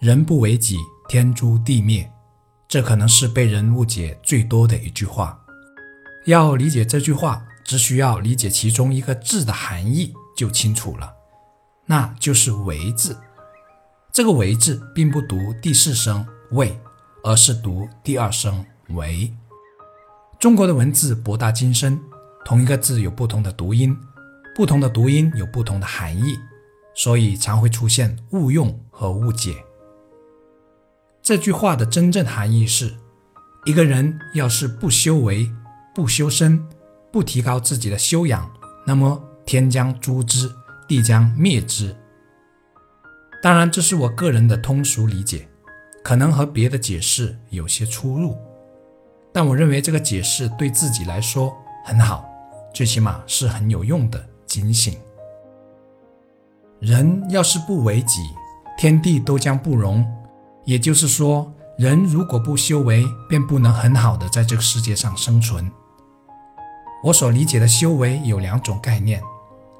[0.00, 0.76] 人不为己，
[1.08, 2.08] 天诛地灭。
[2.68, 5.36] 这可能是被人误解最多的一句话。
[6.26, 11.12] 要理解这句话，只需要理解其中一个字的含义就清楚了，
[11.86, 13.18] 那就是“为”字。
[14.12, 16.78] 这个“为”字并不读第四声“为”，
[17.24, 19.34] 而是读第二声“为”。
[20.38, 22.00] 中国的文字博大精深，
[22.44, 23.98] 同一个字有不同的读音，
[24.54, 26.38] 不同的读音有不同的含义，
[26.94, 29.56] 所以常会出现误用和误解。
[31.28, 32.90] 这句话的真正含义是：
[33.66, 35.46] 一个人要是不修为、
[35.94, 36.66] 不修身、
[37.12, 38.50] 不提高自己的修养，
[38.86, 40.50] 那么天将诛之，
[40.88, 41.94] 地将灭之。
[43.42, 45.46] 当然，这是我个人的通俗理解，
[46.02, 48.34] 可能和别的解释有些出入，
[49.30, 51.54] 但我认为这个解释对自己来说
[51.84, 52.26] 很好，
[52.72, 54.96] 最起码是很有用的警醒。
[56.80, 58.22] 人要是不为己，
[58.78, 60.02] 天地都将不容。
[60.68, 65.72] 也就是说，人如果不修为，便不能很好的在这个世界上生存。
[67.02, 69.22] 我所理解的修为有两种概念，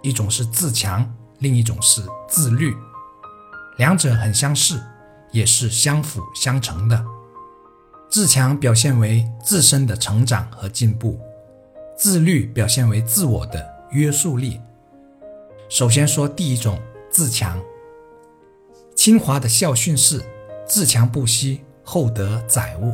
[0.00, 2.74] 一种是自强，另一种是自律，
[3.76, 4.82] 两者很相似，
[5.30, 7.04] 也是相辅相成的。
[8.08, 11.20] 自强表现为自身的成长和进步，
[11.98, 14.58] 自律表现为自我的约束力。
[15.68, 17.60] 首先说第一种自强，
[18.96, 20.24] 清华的校训是。
[20.68, 22.92] 自强不息，厚德载物。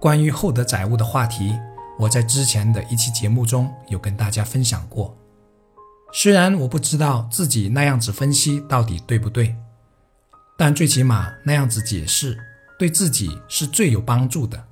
[0.00, 1.54] 关于厚德载物的话题，
[1.98, 5.14] 我在之前的一期节目中有跟大家分享过。
[6.14, 9.54] 虽然我不知道自己那样子分析到底对不对，
[10.56, 12.38] 但最起码那样子解释
[12.78, 14.64] 对自己是最有帮助的。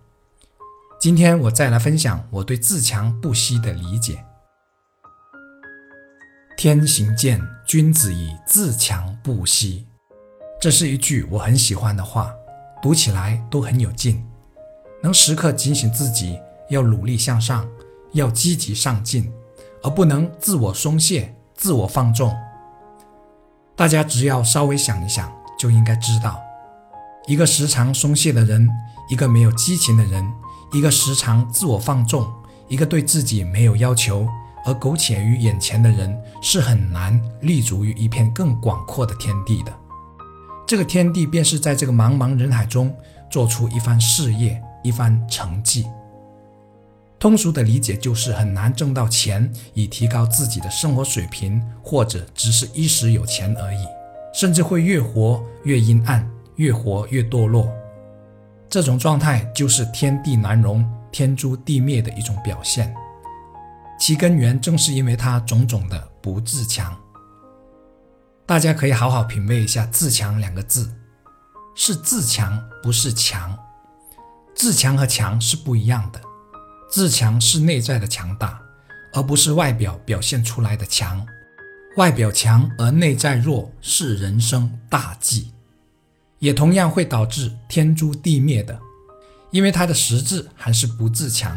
[0.99, 4.25] 今天我再来分享我对自强不息的理解。
[6.57, 9.87] 天行健，君子以自强不息。
[10.61, 12.31] 这是一句我很喜欢的话，
[12.83, 14.23] 读起来都很有劲，
[15.03, 16.39] 能时刻警醒自己
[16.69, 17.67] 要努力向上，
[18.13, 19.33] 要积极上进，
[19.83, 22.31] 而不能自我松懈、自我放纵。
[23.75, 26.39] 大家只要稍微想一想，就应该知道，
[27.27, 28.69] 一个时常松懈的人，
[29.09, 30.31] 一个没有激情的人，
[30.75, 32.31] 一个时常自我放纵，
[32.69, 34.29] 一个对自己没有要求
[34.67, 39.73] 而苟且于眼前的人，是很难立足于一片更广阔的天地的。
[40.71, 42.95] 这个天地便是在这个茫茫人海中
[43.29, 45.85] 做出一番事业、一番成绩。
[47.19, 53.85] 通俗的理解就是很难挣到钱以提高自己的生活水平，或者只是一时有钱而已，
[54.33, 57.69] 甚至会越活越阴暗，越活越堕落。
[58.69, 62.95] 这种状态就是天地难容、天诛地灭的一种表现，
[63.99, 66.97] 其根源正是因为他种种的不自强。
[68.51, 70.93] 大家可以好好品味一下“自强”两个字，
[71.77, 73.57] 是自强，不是强。
[74.57, 76.21] 自强和强是不一样的，
[76.91, 78.61] 自强是内在的强大，
[79.13, 81.25] 而不是外表表现出来的强。
[81.97, 85.53] 外表强而内在弱是人生大忌，
[86.41, 88.77] 也同样会导致天诛地灭的，
[89.53, 91.57] 因为它的实质还是不自强。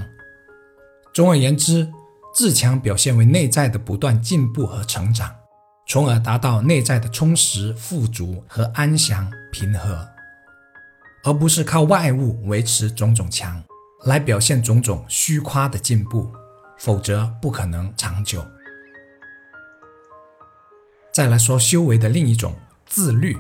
[1.12, 1.92] 总而言之，
[2.36, 5.34] 自强表现为内在的不断进步和成长。
[5.86, 10.08] 从而达到内在的充实、富足和安详、平和，
[11.24, 13.62] 而不是靠外物维持种种强，
[14.06, 16.32] 来表现种种虚夸的进步，
[16.80, 18.46] 否则不可能长久。
[21.12, 22.56] 再来说修为的另一种
[22.86, 23.38] 自律，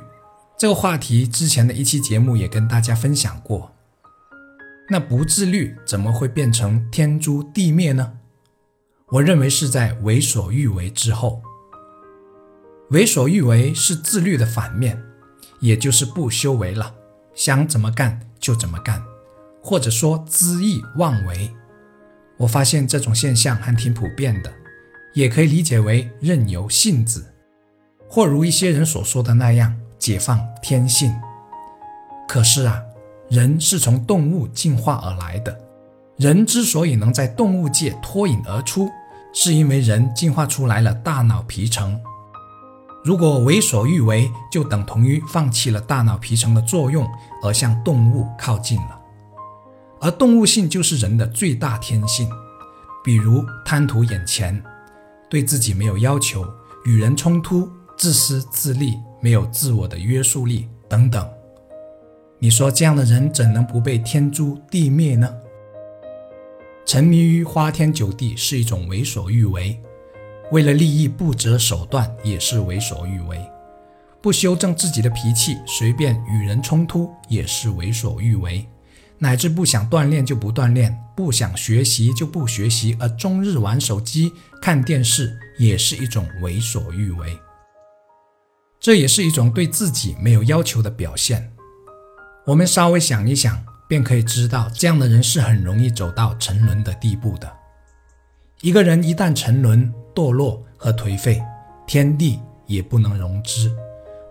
[0.57, 3.71] 这个话题之前的一期节目也跟大家分享过。
[4.89, 8.19] 那不自律怎么会变成天诛地灭呢？
[9.07, 11.41] 我认为是在为所欲为之后。
[12.93, 15.01] 为所欲为是自律的反面，
[15.59, 16.93] 也就是不修为了，
[17.33, 19.03] 想怎么干就怎么干，
[19.63, 21.51] 或者说恣意妄为。
[22.37, 24.53] 我发现这种现象还挺普遍的，
[25.15, 27.33] 也可以理解为任由性子，
[28.07, 31.11] 或如一些人所说的那样解放天性。
[32.27, 32.79] 可是啊，
[33.27, 35.59] 人是从动物进化而来的，
[36.17, 38.87] 人之所以能在动物界脱颖而出，
[39.33, 41.99] 是因为人进化出来了大脑皮层。
[43.03, 47.05] 如果为所欲为，就等同于放弃了大脑皮层的作用，
[47.43, 48.99] 而向动物靠近了。
[49.99, 52.29] 而动物性就是人的最大天性，
[53.03, 54.63] 比如贪图眼前，
[55.29, 56.45] 对自己没有要求，
[56.85, 61.27] 与人冲突，自私自利，没有自我的约束力等等。
[62.39, 65.29] 你说这样的人怎能不被天诛地灭呢？
[66.85, 69.77] 沉迷于花天酒地是一种为所欲为。
[70.53, 73.43] 为了利益不择手段也是为所欲为，
[74.21, 78.63] 不修正自己的脾气，随便与人冲突也是为所欲为；
[79.17, 87.35] 乃至不想锻炼就不锻炼，不想学习就不学习，而终日玩手机、看电视，也是一种为所欲为。
[88.79, 91.51] 这也是一种对自己没有要求的表现。
[92.45, 97.51] 我们稍微想一想，便可以知道，这样的人是很容易走到沉沦的地步的。
[98.61, 101.41] 一个人一旦沉沦、堕落和颓废，
[101.85, 103.71] 天地也不能容之。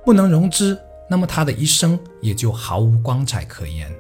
[0.05, 3.93] 不能容之，那么他的一生也就毫无光彩可言。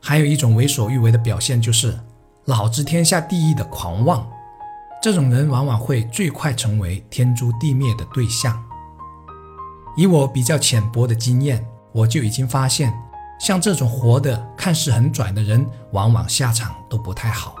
[0.00, 1.98] 还有一种为所欲为的表现，就是
[2.44, 4.26] 老子天下第一的狂妄。
[5.02, 8.60] 这种人往往会最快成为天诛地灭的对象。
[9.96, 12.92] 以我比较浅薄的经验，我就已经发现，
[13.38, 17.54] 像这种活的看似很拽的人，往往下场都不太好。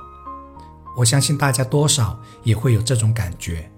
[0.96, 3.68] 我相信大家多少也会有这种感觉。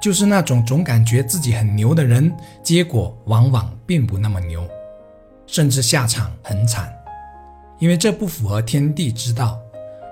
[0.00, 2.32] 就是那种总感觉自己很牛的人，
[2.62, 4.66] 结果往往并不那么牛，
[5.46, 6.92] 甚至下场很惨，
[7.78, 9.58] 因为这不符合天地之道，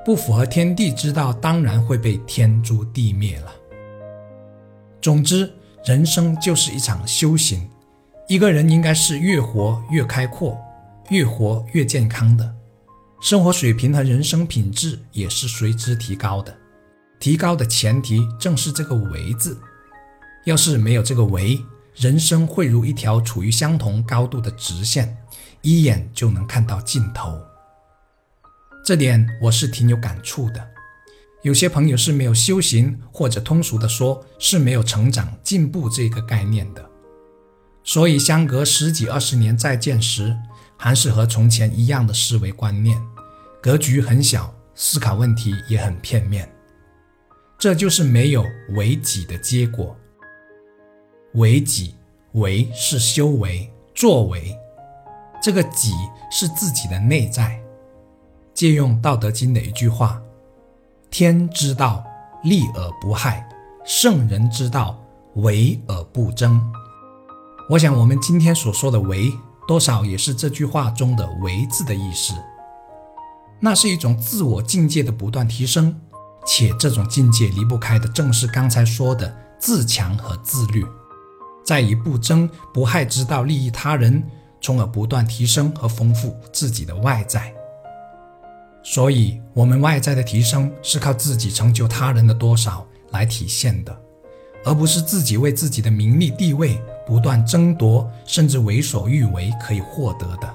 [0.04, 3.52] 不符合天地之道，当然会被天诛地灭了。
[5.00, 5.52] 总之，
[5.84, 7.68] 人生就是一场修行，
[8.26, 10.58] 一个人应该是越活越开阔，
[11.10, 12.54] 越活越健康的，
[13.24, 16.54] 生活水平和人生品质也是随之提高的，
[17.18, 19.58] 提高的前提正是这个“为”字。
[20.44, 21.58] 要是没有这个为，
[21.94, 25.16] 人生会如一条处于相同高度的直线，
[25.62, 27.40] 一眼就能看到尽头。
[28.84, 30.62] 这点我是挺有感触的。
[31.42, 36.90] 有些朋友是没有修行，或者通俗的说，是没有成长进步这个概念的。
[37.84, 40.36] 所以相隔十几二十年再见时，
[40.76, 43.00] 还是和从前一样的思维观念，
[43.64, 46.46] 格局很小，思考问题也很片面。
[47.58, 48.44] 这就是没有
[48.74, 49.96] 为己的结果。
[51.32, 51.94] 为己，
[52.32, 54.54] 为是修为、作为，
[55.42, 55.94] 这个己
[56.30, 57.58] 是自己的内在。
[58.52, 60.20] 借用《道德经》的一句话
[61.10, 62.04] ：“天之道，
[62.42, 63.42] 利而不害；
[63.82, 65.02] 圣人之道，
[65.36, 66.60] 为而不争。”
[67.70, 69.32] 我想，我们今天所说的“为”，
[69.66, 72.34] 多少也是这句话中的“为”字的意思。
[73.60, 75.94] 那是一种自我境界的不断提升，
[76.46, 80.84] 且这种境界离不开的正是刚才说的自强和自律。
[81.64, 84.22] 在以不争不害之道利益他人，
[84.60, 87.52] 从而不断提升和丰富自己的外在。
[88.82, 93.98] 所以，我们外在的提升是靠自己成就他人的多少来体现的，
[94.62, 100.54] 而不是自己为自己的名利地位不断争夺，甚至为所欲为可以获得的。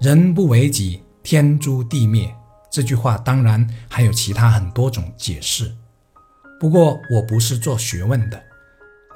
[0.00, 2.34] 人不为己，天诛地灭。
[2.70, 5.74] 这句话当然还有其他很多种解释，
[6.60, 8.42] 不过我不是做学问的。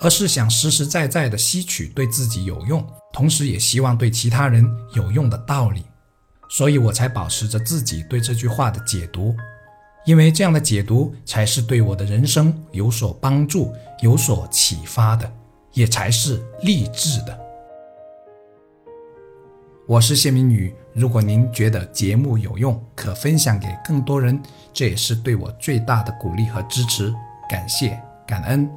[0.03, 2.83] 而是想实实在在地吸取对自己有用，
[3.13, 5.85] 同时也希望对其他人有用的道理，
[6.49, 9.37] 所以我才保持着自己对这句话的解读，
[10.07, 15.31] 因为这样的解读才是对我的人生有所帮助、有所启发的，
[15.75, 17.39] 也才是励志的。
[19.91, 24.41] 我是谢明宇，如果您觉得节目有用，可分享给更多人，
[24.73, 27.13] 这也是对我最大的鼓励和支持，
[27.49, 28.71] 感谢感恩。